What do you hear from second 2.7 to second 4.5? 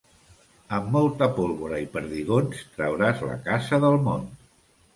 trauràs la caça del món.